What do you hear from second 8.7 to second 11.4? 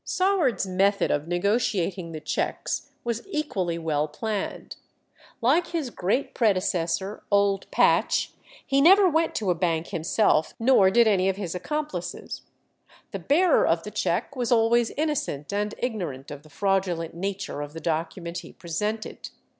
never went to a bank himself, nor did any of